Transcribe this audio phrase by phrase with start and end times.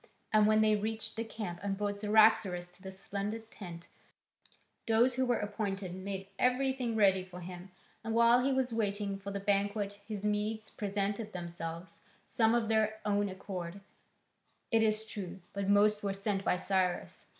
[0.33, 3.87] And when they reached the camp and brought Cyaxares to the splendid tent,
[4.87, 7.69] those who were appointed made everything ready for him,
[8.03, 12.99] and while he was waiting for the banquet his Medes presented themselves, some of their
[13.05, 13.79] own accord,
[14.71, 17.27] it is true, but most were sent by Cyrus.